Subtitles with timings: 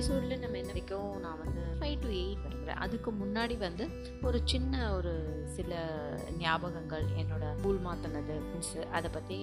[0.00, 1.62] எபிசோடில் நம்ம என்ன வரைக்கும் நான் வந்து
[2.00, 3.84] டு எயிட் வருகிறேன் அதுக்கு முன்னாடி வந்து
[4.22, 5.12] ஒரு சின்ன ஒரு
[5.56, 5.72] சில
[6.38, 9.38] ஞாபகங்கள் என்னோட ஸ்கூல் மாற்றினது மிஸ்ஸு அதை பற்றி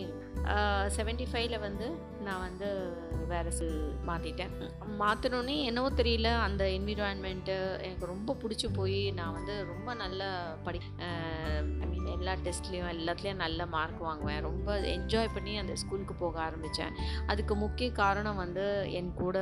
[0.98, 1.88] செவன்ட்டி ஃபைவ்ல வந்து
[2.24, 2.70] நான் வந்து
[3.28, 3.52] வேறு
[4.06, 4.54] மாற்றிட்டேன்
[5.00, 7.56] மாற்றினோன்னே என்னவோ தெரியல அந்த என்விரான்மெண்ட்டு
[7.88, 10.30] எனக்கு ரொம்ப பிடிச்சி போய் நான் வந்து ரொம்ப நல்லா
[10.64, 10.80] படி
[11.84, 14.42] ஐ மீன் எல்லா டெஸ்ட்லேயும் எல்லாத்துலேயும் நல்ல மார்க் வாங்குவேன்.
[14.42, 16.96] ரொம்ப என்ஜாய் பண்ணி அந்த ஸ்கூலுக்கு போக ஆரம்பித்தேன்
[17.28, 18.66] அதுக்கு முக்கிய காரணம் வந்து
[19.00, 19.38] என் கூட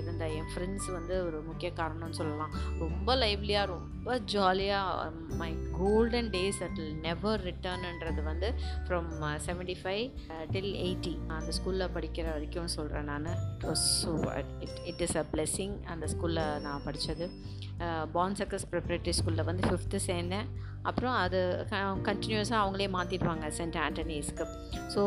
[0.00, 2.45] இருந்த என் ஃப்ரெண்ட்ஸ் வந்து ஒரு முக்கிய காரணம்னு சொல்லலாம்.
[2.84, 5.10] ரொம்ப லைவ்லியாக ரொம்ப ஜாலியாக
[5.40, 8.48] my golden days at never ரிட்டர்ன்ன்றது வந்து
[8.86, 9.08] from
[9.48, 10.04] seventy five
[10.54, 13.26] till eighty அந்த ஸ்கூலில் படிக்கிற வரைக்கும் சொல்கிறேன் நான்.
[13.56, 14.12] It was so
[14.66, 17.26] it it is a blessing அந்த ஸ்கூலில் நான் படித்தது
[18.12, 20.46] பான் சக்கஸ் ப்ரிப்ரேட்டரி ஸ்கூலில் வந்து ஃபிஃப்த்து சேர்ந்தேன்.
[20.88, 21.38] அப்புறம் அது
[22.08, 24.44] கண்டினியூஸாக அவங்களே மாற்றிடுவாங்க சென்ட் ஆண்டனிஸ்க்கு
[24.94, 25.02] ஸோ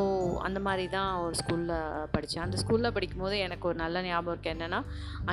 [0.48, 1.71] அந்த மாதிரி தான் ஒரு ஸ்கூலில்
[2.12, 4.79] படித்தேன் அந்த ஸ்கூலில் படிக்கும்போது எனக்கு ஒரு நல்ல ஞாபகம் இருக்குது என்னென்னா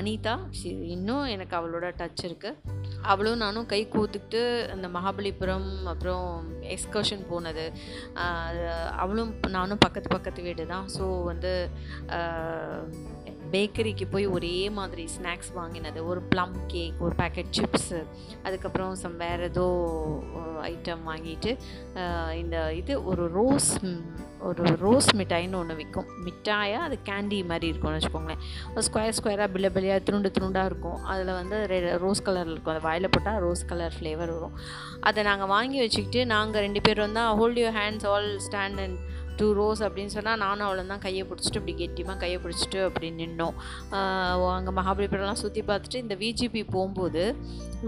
[0.01, 0.35] அனிதா
[0.95, 2.75] இன்னும் எனக்கு அவளோட டச் இருக்குது
[3.13, 4.41] அவளும் நானும் கை கூத்துக்கிட்டு
[4.75, 6.29] அந்த மகாபலிபுரம் அப்புறம்
[6.75, 7.67] எக்ஸ்கர்ஷன் போனது.
[9.03, 10.89] அவளும் நானும் பக்கத்து பக்கத்து வீடு தான்.
[10.97, 11.53] ஸோ வந்து
[13.53, 15.99] பேக்கரிக்கு போய் ஒரே மாதிரி ஸ்நாக்ஸ் வாங்கினது.
[16.11, 18.01] ஒரு ப்ளம் கேக் ஒரு பேக்கெட் சிப்ஸு
[18.47, 19.67] அதுக்கப்புறம் சம் வேறு ஏதோ
[20.73, 21.53] ஐட்டம் வாங்கிட்டு
[22.43, 23.71] இந்த இது ஒரு ரோஸ்
[24.49, 28.43] ஒரு ரோஸ் மிட்டாயின்னு ஒன்று விற்கும் மிட்டாயாக அது கேண்டி மாதிரி இருக்கும்னு வச்சுக்கோங்களேன்.
[28.87, 30.99] ஸ்கொயர் ஸ்கொயராக பில்ல பிள்ளையாக துருண்டு துருண்டாக இருக்கும்.
[31.13, 32.73] அதில் வந்து ரெ ரோஸ் கலர் இருக்கும்.
[32.75, 34.57] அதை வாயில் போட்டால் ரோஸ் கலர் ஃப்ளேவர் வரும்.
[35.09, 38.99] அதை நாங்கள் வாங்கி வச்சுக்கிட்டு நாங்கள் ரெண்டு பேரும் வந்தால் hold your hands all stand and
[39.39, 43.57] two rows அப்படின்னு சொன்னால் நானும் அவளும் தான் கையை பிடிச்சிட்டு இப்படி கெட்டியமாக கையை பிடிச்சிட்டு அப்படி நின்னோம்.
[44.57, 47.25] அங்கே மகாபலிபுரம்லாம் சுற்றி பார்த்துட்டு இந்த விஜிபி போகும்போது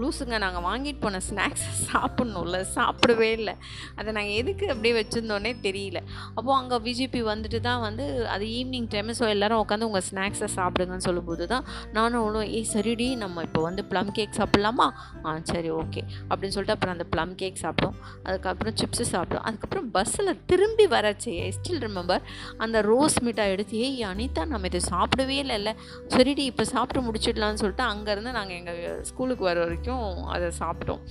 [0.01, 3.53] லூஸுங்க நாங்கள் வாங்கிட்டு போன ஸ்நாக்ஸை சாப்பிட்ணும்ல சாப்பிடவே இல்லை.
[3.99, 6.01] அதை நாங்கள் எதுக்கு அப்படியே வச்சுருந்தோன்னே தெரியல.
[6.35, 11.07] அப்போது அங்கே விஜிபி வந்துட்டு தான் வந்து அது ஈவினிங் டைம் ஸோ எல்லோரும் உட்காந்து உங்கள் ஸ்நாக்ஸை சாப்பிடுங்கன்னு
[11.07, 11.65] சொல்லும்போது தான்
[11.97, 14.87] நானும் அவ்வளோ ஏய் சரிடி நம்ம இப்போ வந்து ப்ளம் கேக் சாப்பிட்லாமா?
[15.25, 17.97] ஆ சரி ஓகே அப்படின்னு சொல்லிட்டு அப்புறம் அந்த ப்ளம் கேக் சாப்பிட்டோம்.
[18.27, 19.45] அதுக்கப்புறம் சிப்ஸு சாப்பிட்டோம்.
[19.49, 22.23] அதுக்கப்புறம் பஸ்ஸில் திரும்பி வரச்சே ஐ ஸ்டில் ரிமெம்பர்
[22.65, 25.73] அந்த ரோஸ் மிட்டாய் எடுத்து ஏய் அனிதா நம்ம இதை சாப்பிடவே இல்லைல்ல
[26.15, 28.79] சரிடி இப்போ சாப்பிட்டு முடிச்சிடலான்னு சொல்லிட்டு அங்கேருந்து நாங்கள் எங்கள்
[29.09, 31.03] ஸ்கூலுக்கு வர வரைக்கும் அதை சாப்பிட்டோம்.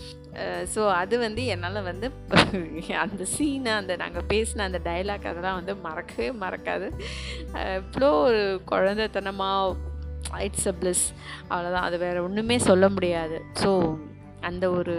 [0.73, 2.07] ஸோ அது வந்து என்னால் வந்து
[3.05, 6.89] அந்த சீனை அந்த நாங்கள் பேசின அந்த டைலாக் அதெல்லாம் வந்து மறக்கவே மறக்காது.
[7.81, 9.77] இவ்வளோ ஒரு குழந்தைத்தனமாக
[10.47, 11.05] இட்ஸ் அ ப்ளஸ்
[11.51, 13.39] அவ்வளோதான் அது வேறு ஒன்றுமே சொல்ல முடியாது.
[13.63, 13.71] ஸோ
[14.41, 14.97] அந்த ஒரு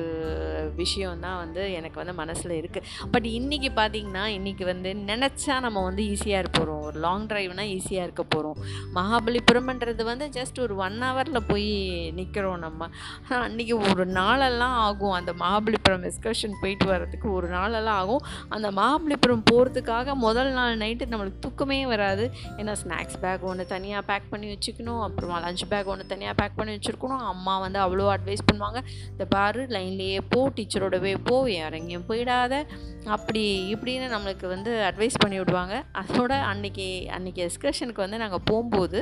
[0.76, 6.04] விஷயம் தான் வந்து எனக்கு வந்து மனசில் இருக்குது பட் இன்றைக்கி பார்த்திங்கன்னா இன்றைக்கி வந்து நினச்சா நம்ம வந்து
[6.04, 8.58] ஈஸியாக இருக்க போகிறோம் ஒரு லாங் ட்ரைவ்னால் ஈஸியாக இருக்க போகிறோம்
[8.94, 11.68] மகாபலிபுரம்ன்றது வந்து ஜஸ்ட் ஒரு ஒன் ஹவரில் போய்
[12.12, 12.90] நிற்கிறோம் நம்ம.
[13.30, 15.12] ஆனால் அன்றைக்கி ஒரு நாளெல்லாம் ஆகும்.
[15.12, 18.24] அந்த மகாபலிபுரம் எக்ஸ்கர்ஷன் போயிட்டு வர்றதுக்கு ஒரு நாளெல்லாம் ஆகும்.
[18.50, 22.32] அந்த மகாபலிபுரம் போகிறதுக்காக முதல் நாள் நைட்டு நம்மளுக்கு தூக்கமே வராது.
[22.58, 25.02] ஏன்னா ஸ்நாக்ஸ் பேக் ஒன்று தனியாக பேக் பண்ணி வச்சுக்கணும்.
[25.02, 27.24] அப்புறமா லஞ்ச் பேக் ஒன்று தனியாக பேக் பண்ணி வச்சுருக்கணும்.
[27.34, 28.82] அம்மா வந்து அவ்வளோ அட்வைஸ் பண்ணுவாங்க.
[29.12, 32.53] இந்த பாரு லைன்லேயே போ டீச்சரோடவே போ இறங்கியும் போயிடாத.
[33.16, 35.75] அப்படி இப்படின்னு நம்மளுக்கு வந்து அட்வைஸ் பண்ணி விடுவாங்க.
[36.01, 39.01] அதோட அன்றைக்கி அன்றைக்கி எக்ஸ்கர்ஷனுக்கு வந்து நாங்கள் போகும்போது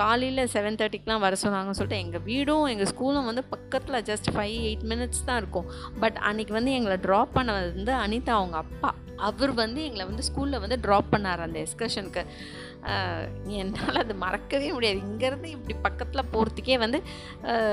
[0.00, 4.84] காலையில் செவன் தேர்ட்டிக்கெலாம் வர சொன்னாங்கன்னு சொல்லிட்டு எங்கள் வீடும் எங்கள் ஸ்கூலும் வந்து பக்கத்தில் ஜஸ்ட் ஃபைவ் எயிட்
[4.92, 5.68] மினிட்ஸ் தான் இருக்கும்.
[6.02, 8.90] பட் அன்றைக்கி வந்து எங்களை ட்ராப் பண்ண வந்து அனிதா அவங்க அப்பா.
[9.28, 12.22] அவர் வந்து எங்களை வந்து ஸ்கூலில் வந்து ட்ராப் பண்ணார் அந்த எக்ஸ்கர்ஷனுக்கு
[13.60, 15.00] என்னால் அது மறக்கவே முடியாது.
[15.08, 17.00] இங்கேருந்து இப்படி பக்கத்தில் போகிறதுக்கே வந்து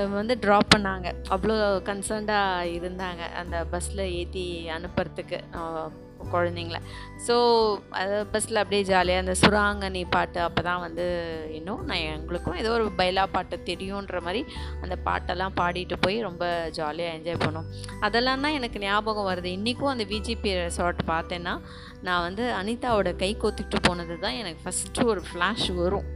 [0.10, 1.08] வந்து ட்ராப் பண்ணாங்க.
[1.30, 1.56] அவ்வளோ
[1.90, 3.24] கன்சர்ன்டாக இருந்தாங்க.
[3.42, 4.46] அந்த பஸ்ஸில் ஏற்றி
[4.78, 5.40] அனுப்புறதுக்கு.
[6.34, 6.80] குழந்தைங்கள.
[7.28, 7.36] ஸோ
[8.00, 11.06] அது பஸ்ஸில் அப்படியே ஜாலியாக அந்த சுராங்கனி பாட்டு அப்போ தான் வந்து
[11.58, 14.44] இன்னும் நான் எங்களுக்கும் ஏதோ ஒரு பைலா பாட்டு தெரியுன்ற மாதிரி
[14.84, 17.70] அந்த பாட்டெல்லாம் பாடிட்டு போய் ரொம்ப ஜாலியாக என்ஜாய் பண்ணோம்.
[18.08, 19.52] அதெல்லாம் தான் எனக்கு ஞாபகம் வருது.
[19.60, 21.56] இன்றைக்கும் அந்த விஜிபி ரெசார்ட் பார்த்தேன்னா
[22.08, 26.08] நான் வந்து அனிதாவோட கை கோத்திட்டு போனது தான் எனக்கு ஃபஸ்ட்டு ஒரு ஃப்ளாஷ் வரும்.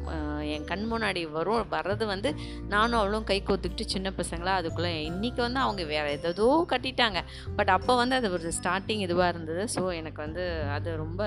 [0.54, 1.64] என் கண் முன்னாடி வரும்.
[1.74, 2.30] வர்றது வந்து
[2.68, 7.20] நானும் அவளும் கை கோத்துக்கிட்டு சின்ன பசங்களாக அதுக்குள்ளே இன்றைக்கி வந்து அவங்க வேறு ஏதோ கட்டிட்டாங்க.
[7.58, 9.64] பட் அப்போ வந்து அது ஒரு ஸ்டார்டிங் இதுவாக இருந்தது.
[9.76, 10.44] ஸோ எனக்கு வந்து
[10.76, 11.22] அது ரொம்ப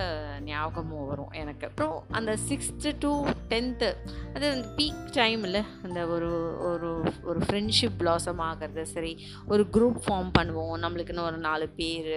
[0.45, 1.67] ஞாபகமும் வரும் எனக்கு.
[1.67, 3.13] அப்புறம் அந்த சிக்ஸ்த்து டு
[3.53, 3.91] டென்த்து
[4.35, 6.31] அது அந்த பீக் டைமில் அந்த ஒரு
[6.71, 6.91] ஒரு
[7.23, 8.85] ஒரு ஃப்ரெண்ட்ஷிப் பிளாசம் ஆகிறது.
[8.95, 9.13] சரி
[9.49, 10.75] ஒரு குரூப் ஃபார்ம் பண்ணுவோம்.
[10.85, 12.13] நம்மளுக்குன்னு ஒரு நாலு பேர்.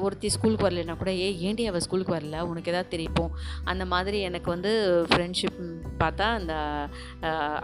[0.00, 2.40] ஒருத்தி ஸ்கூலுக்கு வரலைன்னா கூட ஏ ஏண்டி அவள் ஸ்கூலுக்கு வரல?
[2.50, 3.32] உனக்கு எதாவது தெரிப்போம்
[3.64, 4.72] அந்த மாதிரி எனக்கு வந்து
[5.10, 5.58] ஃப்ரெண்ட்ஷிப்
[6.02, 6.54] பார்த்தா அந்த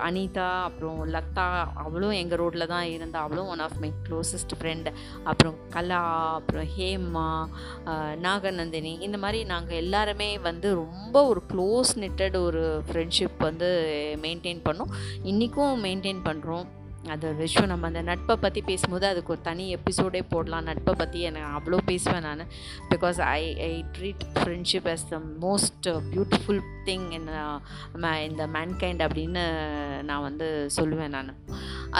[0.09, 1.47] அனிதா அப்புறம் லதா
[1.85, 4.91] அவளும் எங்கள் ரோட்டில் தான் இருந்தா அவளும் one of my closest friend
[5.25, 6.03] அப்புறம் கலா
[6.35, 7.27] அப்புறம் ஹேமா
[8.23, 13.71] நாகநந்தினி இந்த மாதிரி நாங்கள் எல்லாருமே வந்து ரொம்ப ஒரு க்ளோஸ் நிட்டட் ஒரு ஃப்ரெண்ட்ஷிப் வந்து
[14.23, 14.93] மெயின்டைன் பண்ணோம்.
[15.23, 16.67] இன்றைக்கும் மெயின்டைன் பண்ணுறோம்
[17.15, 20.67] அது ஒரு விஷயம் நம்ம அந்த நட்பை பற்றி பேசும்போது அதுக்கு ஒரு தனி எபிசோடே போடலாம்.
[20.71, 22.45] நட்பை பற்றி எனக்கு அவ்வளோ பேசுவேன் நான்.
[22.93, 27.29] Because I I treat friendship as the most beautiful thing in
[28.29, 29.43] இந்த மேன்கைண்ட் அப்படின்னு
[30.11, 30.47] நான் வந்து
[30.77, 31.33] சொல்லுவேன் நான்.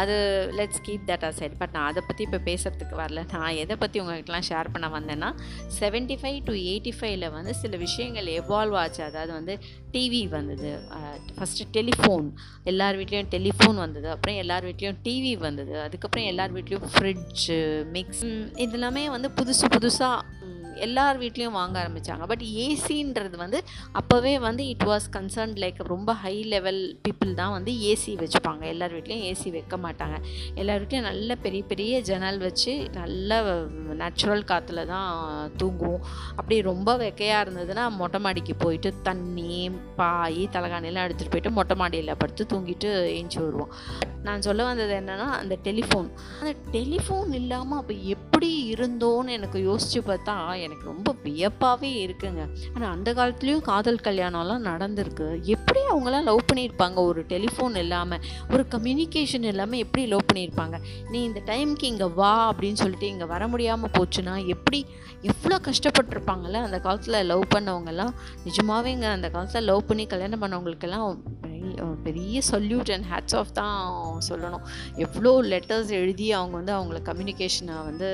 [0.01, 0.17] அது
[0.59, 3.21] let's keep that aside but நான் அதை பற்றி இப்போ பேசுகிறதுக்கு வரல.
[3.35, 5.31] நான் எதை பற்றி உங்கள்கிட்டலாம் ஷேர் பண்ண வந்தேன்னா
[5.81, 9.03] செவன்ட்டி ஃபைவ் டு எயிட்டி ஃபைவ்ல வந்து சில விஷயங்கள் எவால்வ் ஆச்சு.
[9.11, 9.57] அதாவது வந்து
[9.93, 10.71] டிவி வந்தது.
[11.37, 12.27] ஃபஸ்ட்டு டெலிஃபோன்
[12.71, 14.09] எல்லார் வீட்லேயும் டெலிஃபோன் வந்தது.
[14.15, 15.81] அப்புறம் எல்லார் வீட்லேயும் டிவி வந்தது.
[15.81, 18.25] அதுக்கப்புறம் எல்லார் வீட்லேயும் ஃப்ரிட்ஜு மிக்ஸ்
[18.55, 20.21] இதெல்லாமே வந்து புதுசு புதுசாக
[20.87, 23.59] எல்லார் வீட்லேயும் வாங்க ஆரம்பித்தாங்க பட் ஏசின்றது வந்து
[24.01, 28.63] அப்போவே வந்து இட் வாஸ் கன்சர்ன் லைக் ரொம்ப ஹை லெவல் பீப்புள் தான் வந்து ஏசி வச்சுப்பாங்க.
[28.73, 30.17] எல்லார் வீட்லேயும் ஏசி வைக்க மாட்டாங்க.
[30.55, 33.41] எல்லார் வீட்லேயும் நல்ல பெரிய பெரிய ஜன்னல் வச்சு நல்ல
[34.03, 35.13] நேச்சுரல் காற்றுல தான்
[35.63, 36.05] தூங்குவோம்.
[36.37, 39.71] அப்படி ரொம்ப வெக்கையாக இருந்ததுன்னா மொட்டை மாடிக்கு போயிட்டு தண்ணி
[40.01, 43.73] பாய் தலைகாணிலாம் எடுத்துகிட்டு போயிட்டு மொட்டை மாடியில் படுத்து தூங்கிட்டு ஏஞ்சி வருவோம்.
[44.27, 46.09] நான் சொல்ல வந்தது என்னென்னா அந்த டெலிஃபோன்
[46.41, 50.35] அந்த டெலிஃபோன் இல்லாமல் அப்போ எப்படி இருந்தோன்னு எனக்கு யோசித்து பார்த்தா
[50.69, 52.43] எனக்கு ரொம்ப வியப்பாகவே இருக்குங்க.
[52.75, 55.29] ஆனால் அந்த காலத்துலேயும் காதல் கல்யாணம்லாம் நடந்திருக்கு.
[55.57, 56.99] எப்படி அவங்களாம் லவ் பண்ணியிருப்பாங்க?
[57.11, 58.23] ஒரு டெலிஃபோன் இல்லாமல்
[58.53, 60.79] ஒரு கம்யூனிகேஷன் இல்லாமல் எப்படி லவ் பண்ணியிருப்பாங்க?
[61.13, 64.81] நீ இந்த டைம்க்கு இங்கே வா அப்படின்னு சொல்லிட்டு இங்கே வர முடியாமல் போச்சுன்னா எப்படி
[65.31, 66.59] எவ்வளோ கஷ்டப்பட்டிருப்பாங்கல்ல?
[66.69, 68.13] அந்த காலத்தில் லவ் பண்ணவங்கெல்லாம்
[68.47, 71.07] நிஜமாவேங்க அந்த காலத்தில் லவ் பண்ணி கல்யாணம் பண்ணவங்களுக்கெல்லாம்
[71.77, 74.65] பெரிய பெரிய சொல்யூட் அண்ட் ஹேட்ஸ் ஆஃப் தான் சொல்லணும்.
[74.97, 78.09] எவ்வளோ லெட்டர்ஸ் எழுதி அவங்க வந்து அவங்கள கம்யூனிகேஷனை வந்து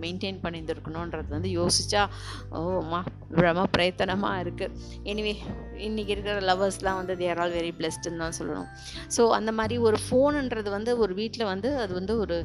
[0.00, 2.02] மெயின்டைன் பண்ணியிருந்துருக்கணுன்றது வந்து யோசித்தா
[2.50, 5.36] ஓ மா பிரம பிரயத்தனமாக இருக்குது எனிவே
[5.86, 8.68] இன்றைக்கி இருக்கிற லவர்ஸ்லாம் வந்து தேர் ஆல் வெரி பிளெஸ்டுன்னு தான் சொல்லணும்.
[9.16, 12.36] ஸோ அந்த மாதிரி ஒரு ஃபோனுன்றது வந்து ஒரு வீட்டில் வந்து அது வந்து ஒரு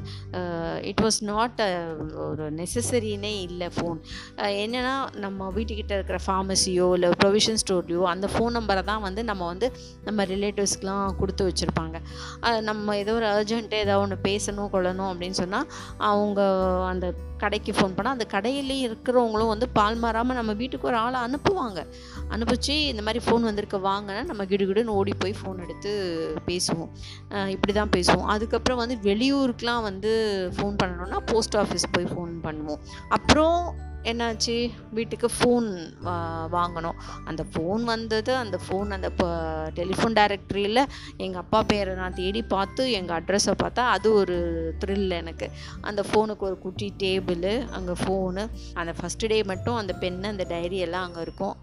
[0.91, 1.61] இட் வாஸ் நாட்
[2.27, 3.99] ஒரு நெசசரினே இல்லை ஃபோன்
[4.63, 4.95] என்னென்னா
[5.25, 9.69] நம்ம வீட்டுக்கிட்ட இருக்கிற ஃபார்மசியோ இல்லை ப்ரொவிஷன் ஸ்டோர்லையோ அந்த ஃபோன் நம்பரை தான் வந்து நம்ம வந்து
[10.09, 11.97] நம்ம ரிலேட்டிவ்ஸ்க்கெலாம் கொடுத்து வச்சுருப்பாங்க.
[12.69, 15.67] நம்ம ஏதோ ஒரு அர்ஜென்ட்டு ஏதோ ஒன்று பேசணும் கொள்ளணும் அப்படின்னு சொன்னால்
[16.11, 16.41] அவங்க
[16.91, 17.07] அந்த
[17.43, 21.79] கடைக்கு ஃபோன் பண்ணால் அந்த கடையிலேயே இருக்கிறவங்களும் வந்து பால் மாறாமல் நம்ம வீட்டுக்கு ஒரு ஆளை அனுப்புவாங்க.
[22.35, 25.91] அனுப்பிச்சு இந்த மாதிரி ஃபோன் வந்திருக்க வாங்கன்னா நம்ம கிடுகிடுன்னு ஓடி போய் ஃபோன் எடுத்து
[26.49, 26.91] பேசுவோம்.
[27.55, 28.27] இப்படி தான் பேசுவோம்.
[28.35, 30.13] அதுக்கப்புறம் வந்து வெளியூருக்கெலாம் வந்து
[30.57, 32.81] ஃபோன் பண்ணணுன்னா போஸ்ட் ஆஃபீஸ் போய் ஃபோன் பண்ணுவோம்.
[33.17, 33.59] அப்புறம்
[34.11, 34.55] என்னாச்சு?
[34.97, 35.67] வீட்டுக்கு ஃபோன்
[36.55, 36.97] வாங்கினோம்
[37.29, 39.09] அந்த ஃபோன் வந்தது அந்த ஃபோன் அந்த
[39.79, 40.81] டெலிஃபோன் டைரக்டரியில்
[41.25, 44.37] எங்கள் அப்பா பேரை நான் தேடி பார்த்து எங்கள் அட்ரஸை பார்த்தா அது ஒரு
[44.81, 45.47] த்ரில் எனக்கு.
[45.89, 47.47] அந்த ஃபோனுக்கு ஒரு குட்டி டேபிள்
[47.77, 48.43] அங்கே ஃபோனு
[48.81, 51.55] அந்த ஃபஸ்ட்டு டே மட்டும் அந்த பென்னு அந்த டைரி எல்லாம் அங்கே இருக்கும்.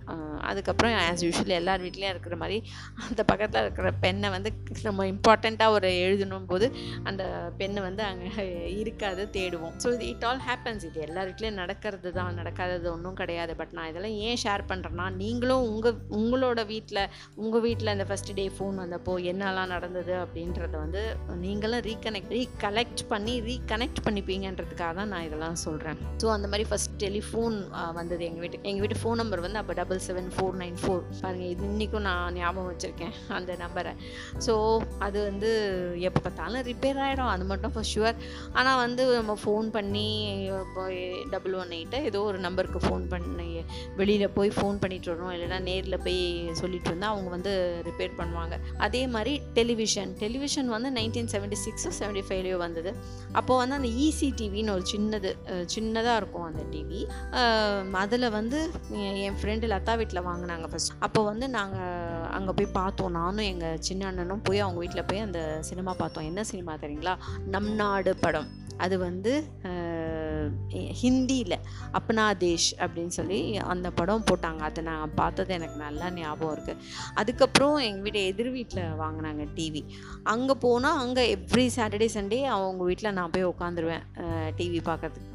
[0.51, 2.59] அதுக்கப்புறம் ஆஸ் யூஷுவல் எல்லார் வீட்லேயும் இருக்கிற மாதிரி
[3.07, 4.51] அந்த பக்கத்தில் இருக்கிற பெண்ணை வந்து
[4.89, 6.67] நம்ம இம்பார்ட்டண்ட்டாக ஒரு எழுதணும் போது
[7.11, 7.23] அந்த
[7.61, 8.45] பெண்ணு வந்து அங்கே
[8.83, 9.75] இருக்காது தேடுவோம்.
[9.83, 13.53] ஸோ இது இட் ஆல் ஹேப்பன்ஸ் இது எல்லார் வீட்லேயும் நடக்கிறது தான் நடக்காதது ஒன்றும் கிடையாது.
[13.57, 17.03] பட் நான் இதெல்லாம் ஏன் ஷேர் பண்ணுறேன்னா நீங்களும் உங்கள் உங்களோட வீட்டில்
[17.37, 21.03] உங்கள் வீட்டில் இந்த ஃபஸ்ட் டே ஃபோன் வந்தப்போ என்னெல்லாம் நடந்தது அப்படின்றத வந்து
[21.41, 27.57] நீங்களும் ரீகனெக்ட் ரீகலெக்ட் பண்ணி ரீகனெக்ட் பண்ணிப்பீங்கன்றதுக்காக தான் நான் இதெல்லாம் சொல்கிறேன் ஸோ அந்த மாதிரி ஃபஸ்ட் டெலிஃபோன்
[27.95, 31.51] வந்தது எங்கள் வீட்டுக்கு எங்கள் வீட்டு ஃபோன் நம்பர் வந்து அப்போ double seven four nine four பாருங்கள்
[31.51, 33.95] இது இன்றைக்கும் நான் ஞாபகம் வச்சுருக்கேன் அந்த நம்பரை
[34.47, 34.55] ஸோ
[35.07, 35.51] அது வந்து
[36.07, 38.19] எப்போ பார்த்தாலும் ரிப்பேர் ஆகிடும் அது மட்டும் ஃபார் ஷுவர்
[38.55, 40.07] ஆனால் வந்து நம்ம ஃபோன் பண்ணி
[41.31, 43.49] டபுள் ஒன் எயிட்டை ஏதோ ஒரு நம்பருக்கு ஃபோன் பண்ணி
[43.99, 46.21] வெளியில் போய் ஃபோன் பண்ணிட்டு வரணும் இல்லைனா நேரில் போய்
[46.61, 47.53] சொல்லிட்டு வந்தால் அவங்க வந்து
[47.89, 48.55] ரிப்பேர் பண்ணுவாங்க.
[48.87, 52.91] அதே மாதிரி டெலிவிஷன் டெலிவிஷன் வந்து நைன்டீன் செவன்ட்டி சிக்ஸோ செவன்ட்டி ஃபைவ்லையோ வந்தது.
[53.39, 55.33] அப்போது வந்து அந்த ஈசி டிவின்னு ஒரு சின்னது
[55.75, 57.01] சின்னதாக இருக்கும் அந்த டிவி
[58.03, 58.59] அதில் வந்து
[59.27, 63.17] என் ஃப்ரெண்டு லதா வீட்டில் வாங்கினாங்க ஃபஸ்ட் அப்போ வந்து நாங்கள் அங்கே போய் பார்த்தோம்.
[63.21, 66.29] நானும் எங்கள் சின்ன அண்ணனும் போய் அவங்க வீட்டில் போய் அந்த சினிமா பார்த்தோம்.
[66.31, 67.17] என்ன சினிமா தெரியுங்களா?
[67.55, 68.49] நம் நாடு படம்.
[68.85, 69.33] அது வந்து
[71.01, 71.56] ஹிந்தியில்
[71.99, 73.41] அப்னா தேஷ் அப்படின்னு சொல்லி
[73.73, 74.61] அந்த படம் போட்டாங்க.
[74.69, 76.81] அதை நான் பார்த்தது எனக்கு நல்லா ஞாபகம் இருக்குது
[77.21, 79.83] அதுக்கப்புறம் எங்கள் வீட்டு எதிர் வீட்டில் வாங்கினாங்க டிவி
[80.35, 84.05] அங்கே போனால் அங்கே எவ்ரி சாட்டர்டே சண்டே அவங்க வீட்டில் நான் போய் உட்காந்துருவேன்
[84.59, 85.33] டிவி பார்க்கறதுக்கு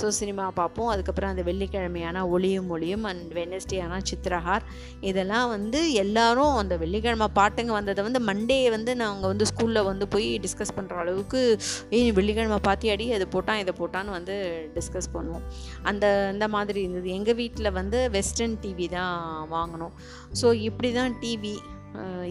[0.00, 0.90] ஸோ சினிமா பார்ப்போம்.
[0.94, 4.66] அதுக்கப்புறம் அந்த வெள்ளிக்கிழமையான ஒளியும் ஒளியும் அண்ட் வெனஸ்டே ஆனால் சித்திரஹார்
[5.10, 10.28] இதெல்லாம் வந்து எல்லாரும் அந்த வெள்ளிக்கிழமை பாட்டுங்க வந்ததை வந்து மண்டே வந்து நாங்கள் வந்து ஸ்கூலில் வந்து போய்
[10.44, 11.40] டிஸ்கஸ் பண்ணுற அளவுக்கு
[11.98, 13.06] ஏய் வெள்ளிக்கிழமை பார்த்தியாடி?
[13.16, 14.36] அது போட்டான் இதை போட்டான்னு வந்து
[14.76, 15.44] டிஸ்கஸ் பண்ணுவோம்.
[15.90, 17.10] அந்த இந்த மாதிரி இருந்தது.
[17.18, 19.18] எங்கள் வீட்டில் வந்து வெஸ்டர்ன் டிவி தான்
[19.56, 19.94] வாங்கினோம்.
[20.40, 21.54] ஸோ இப்படி தான் டிவி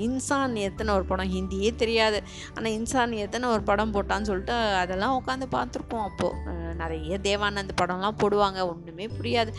[0.06, 1.32] இன்சான் எத்தனை ஒரு படம்?
[1.38, 2.20] ஹிந்தியே தெரியாது.
[2.58, 8.60] ஆனால் இன்சான் எத்தனை ஒரு படம் போட்டான்னு சொல்லிட்டு அதெல்லாம் உட்காந்து பார்த்துருப்போம் அப்போது நிறைய தேவானந்த் படம்லாம் போடுவாங்க.
[8.72, 9.52] ஒன்றுமே புரியாது.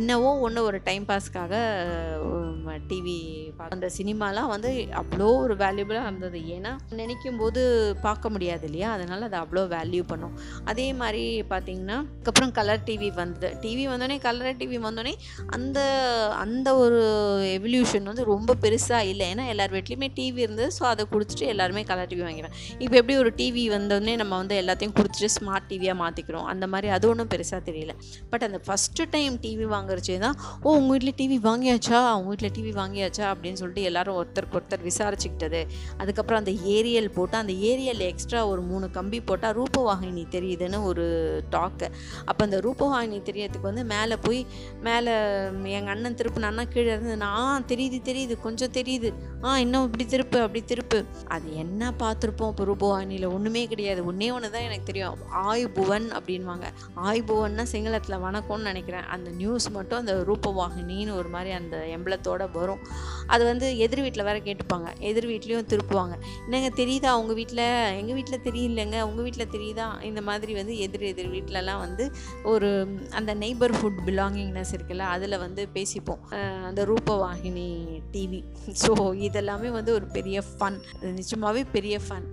[0.00, 1.54] என்னவோ ஒன்று ஒரு டைம் பாஸ்க்காக
[2.90, 3.16] டிவி
[3.74, 4.70] அந்த சினிமாலாம் வந்து
[5.00, 6.38] அவ்வளோ ஒரு வேல்யூபிளாக இருந்தது.
[6.56, 7.60] ஏன்னா நினைக்கும் போது
[8.06, 8.88] பார்க்க முடியாது இல்லையா?
[8.96, 10.34] அதனால் அதை அவ்வளோ வேல்யூ பண்ணும்.
[10.70, 13.50] அதே மாதிரி பார்த்திங்கன்னா அதுக்கப்புறம் கலர் டிவி வந்தது.
[13.64, 15.14] டிவி வந்தோடனே கலர் டிவி வந்தோடனே
[15.56, 15.78] அந்த
[16.44, 17.00] அந்த ஒரு
[17.56, 19.26] எவல்யூஷன் வந்து ரொம்ப பெருசாக இல்லை.
[19.34, 20.70] ஏன்னா எல்லார் வீட்லேயுமே டிவி இருந்தது.
[20.78, 24.96] ஸோ அதை கொடுத்துட்டு எல்லாருமே கலர் டிவி வாங்கிடுறேன் இப்போ எப்படி ஒரு டிவி வந்தோடனே நம்ம வந்து எல்லாத்தையும்
[24.98, 27.94] கொடுத்துட்டு ஸ்மார்ட் டிவியாக மாற்றிக்கிறோம் அந்த மாதிரி அது ஒன்றும் பெருசாக தெரியல.
[28.30, 31.98] பட் அந்த ஃபஸ்ட்டு டைம் டிவி வாங்குறச்சே தான் ஓ உங்கள் வீட்டில் டிவி வாங்கியாச்சா?
[32.12, 33.24] அவங்க வீட்டில் டிவி வாங்கியாச்சா?
[33.32, 35.62] அப்படின்னு சொல்லிட்டு எல்லாரும் ஒருத்தருக்கு ஒருத்தர் விசாரிச்சுக்கிட்டது.
[35.96, 41.06] அதுக்கப்புறம் அந்த ஏரியல் போட்டு அந்த ஏரியல் எக்ஸ்ட்ரா ஒரு மூணு கம்பி போட்டால் ரூபவாகினி தெரியுதுன்னு ஒரு
[41.50, 41.86] டாக்கு
[42.24, 44.40] அப்போ அந்த ரூபவாகினி தெரியறதுக்கு வந்து மேலே போய்
[44.80, 45.12] மேலே
[45.78, 49.10] எங்கள் அண்ணன் திருப்புனான்னா கீழே இருந்து நான் தெரியுது தெரியுது கொஞ்சம் தெரியுது.
[49.44, 50.98] ஆ இன்னும் இப்படி திருப்பு அப்படி திருப்பு.
[51.28, 52.52] அது என்ன பார்த்துருப்போம்?
[52.52, 54.00] இப்போ ரூபவாகினியில் ஒன்றுமே கிடையாது.
[54.04, 55.18] ஒன்றே ஒன்று தான் எனக்கு தெரியும்.
[55.48, 56.06] ஆயு புவன்
[56.58, 57.06] சொல்லுவாங்க.
[57.08, 59.06] ஆய்புவன்னா சிங்களத்தில் வணக்கம்னு நினைக்கிறேன்.
[59.14, 62.82] அந்த நியூஸ் மட்டும் அந்த ரூபவாகினின்னு ஒரு மாதிரி அந்த எம்பளத்தோடு வரும்.
[63.34, 64.88] அது வந்து எதிர் வீட்டில் வேற கேட்டுப்பாங்க.
[65.10, 66.14] எதிர் வீட்லேயும் திருப்புவாங்க.
[66.46, 67.10] என்னங்க தெரியுதா?
[67.20, 67.64] உங்கள் வீட்டில்
[68.00, 68.96] எங்கள் வீட்டில் தெரியலங்க.
[69.08, 69.86] உங்கள் வீட்டில் தெரியுதா?
[70.10, 72.04] இந்த மாதிரி வந்து எதிர் எதிர் வீட்டிலலாம் வந்து
[72.52, 72.70] ஒரு
[73.20, 76.22] அந்த நெய்பர்ஹுட் பிலாங்கிங்னஸ் இருக்குல்ல அதில் வந்து பேசிப்போம்.
[76.68, 77.68] அந்த ரூபவாகினி
[78.14, 78.40] டிவி
[78.84, 78.92] ஸோ
[79.28, 80.78] இதெல்லாமே வந்து ஒரு பெரிய ஃபன்
[81.18, 82.26] நிச்சயமாகவே பெரிய ஃபன்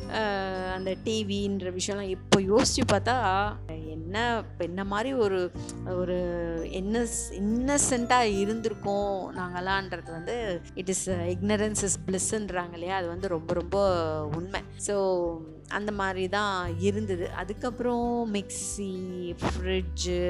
[0.76, 3.16] அந்த டிவின்ற விஷயம்லாம் இப்போ யோசித்து பார்த்தா
[4.06, 5.52] என்ன என்ன மாதிரி ஒரு
[5.86, 6.18] ஒரு
[6.72, 12.96] இன்னஸ் இன்னசென்ட்டாக இருந்திருக்கோம் நாங்களான்றது வந்து இட் இஸ் இக்னரன்ஸ் இஸ் பிளஸ்ன்றாங்க இல்லையா?
[12.96, 13.78] அது வந்து ரொம்ப ரொம்ப
[14.36, 14.62] உண்மை.
[14.88, 14.96] ஸோ
[15.78, 17.26] அந்த மாதிரி தான் இருந்தது.
[17.42, 18.92] அதுக்கப்புறம் மிக்ஸி
[19.42, 20.22] ஃப்ரிட்ஜு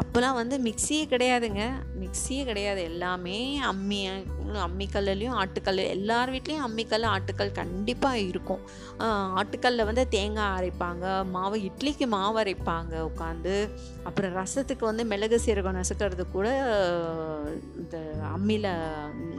[0.00, 1.62] அப்போல்லாம் வந்து மிக்ஸியே கிடையாதுங்க.
[2.02, 2.82] மிக்ஸியே கிடையாது.
[2.82, 3.38] எல்லாமே
[3.70, 4.00] அம்மி
[4.64, 8.62] அம்மிக்கல்லையும் ஆட்டுக்கல் எல்லார் வீட்லேயும் அம்மிக்கல் ஆட்டுக்கல் கண்டிப்பாக இருக்கும்.
[9.38, 13.54] ஆட்டுக்கல்லில் வந்து தேங்காய் அரைப்பாங்க மாவு இட்லிக்கு மாவு அரைப்பாங்க உட்காந்து.
[14.08, 16.48] அப்புறம் ரசத்துக்கு வந்து மிளகு சீரகம் நசுக்கிறது கூட
[17.82, 17.96] இந்த
[18.34, 18.70] அம்மியில்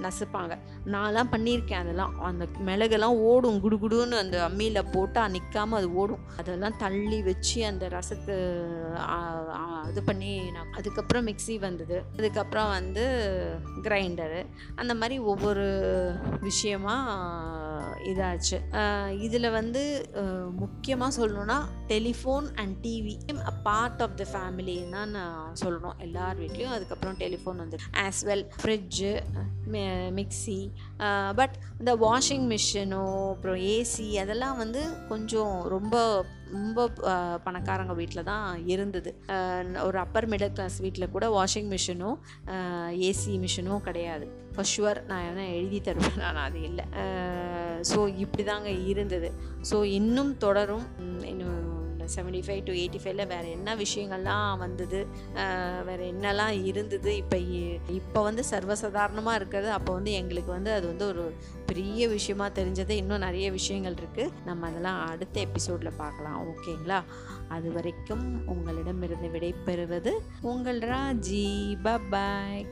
[0.06, 0.54] நசுப்பாங்க.
[0.96, 2.14] நான்லாம் பண்ணியிருக்கேன் அதெல்லாம்.
[2.30, 6.24] அந்த மிளகெல்லாம் ஓடும் குடுகுடுன்னு அந்த அம்மியில் போட்டு அன்றைக்கி நிற்காம அது ஓடும்.
[6.40, 8.36] அதெல்லாம் தள்ளி வச்சு அந்த ரசத்தை
[9.90, 11.98] இது பண்ணி நான் அதுக்கப்புறம் மிக்ஸி வந்தது.
[12.18, 13.04] அதுக்கப்புறம் வந்து
[13.86, 14.42] கிரைண்டரு
[14.82, 15.66] அந்த மாதிரி ஒவ்வொரு
[16.48, 16.96] விஷயமா
[18.12, 18.58] இதாச்சு.
[19.26, 19.84] இதில் வந்து
[20.62, 21.58] முக்கியமாக சொல்லணும்னா
[21.94, 23.14] telephone and TV
[23.52, 25.98] a part of the ஃபேமிலின்னு தான் நான் சொல்லணும்.
[26.08, 29.14] எல்லார் வீட்லேயும் அதுக்கப்புறம் டெலிஃபோன் வந்து as well fridge
[30.20, 30.60] mixie
[31.40, 33.04] but இந்த வாஷிங் மிஷினோ
[33.34, 35.96] அப்புறம் ஏசி அதெல்லாம் வந்து கொஞ்சம் ரொம்ப
[36.56, 36.80] ரொம்ப
[37.46, 39.12] பணக்காரங்க வீட்டில் தான் இருந்தது.
[39.86, 42.18] ஒரு அப்பர் மிடில் கிளாஸ் வீட்டில் கூட வாஷிங் மிஷினும்
[43.08, 44.26] ஏசி மிஷினும் கிடையாது.
[44.56, 46.86] ஃபார் ஷுவர் நான் என்ன எழுதி தருவேன் நான் அது இல்லை.
[47.92, 49.32] ஸோ இப்படி தாங்க இருந்தது.
[49.72, 50.86] ஸோ இன்னும் தொடரும்.
[51.32, 51.65] இன்னும்
[52.16, 55.00] செவன்டி ஃபைவ் டு எயிட்டி ஃபைவ்ல வேறு என்ன விஷயங்கள்லாம் வந்தது?
[55.86, 57.16] வேறு என்னெல்லாம் இருந்தது?
[57.22, 57.38] இப்போ
[58.00, 61.26] இப்போ வந்து சர்வசாதாரணமாக இருக்கிறது அப்போ வந்து எங்களுக்கு வந்து அது வந்து ஒரு
[61.66, 62.90] பெரிய விஷயமா தெரிஞ்சது.
[62.90, 66.40] இன்னும் நிறைய விஷயங்கள் இருக்குது நம்ம அதெல்லாம் அடுத்த எபிசோடில் பார்க்கலாம்.
[66.52, 67.00] ஓகேங்களா?
[67.48, 71.48] அது வரைக்கும் உங்களிடமிருந்து விடைபெறுவது உங்கள் ராஜி.
[72.10, 72.66] பாய்